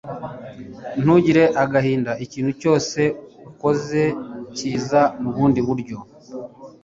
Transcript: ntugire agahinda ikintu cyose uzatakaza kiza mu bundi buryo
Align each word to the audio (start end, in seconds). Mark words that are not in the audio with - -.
ntugire 1.01 1.43
agahinda 1.63 2.11
ikintu 2.25 2.51
cyose 2.61 3.01
uzatakaza 3.69 4.01
kiza 4.55 5.01
mu 5.21 5.29
bundi 5.35 5.59
buryo 5.67 5.97